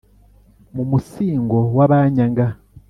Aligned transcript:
Mu 0.75 0.83
musingo 0.91 1.57
w' 1.75 1.83
abanyaga, 1.85 2.47